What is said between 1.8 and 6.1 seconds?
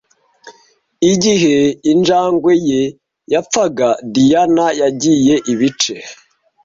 injangwe ye yapfaga, Diana yagiye ibice.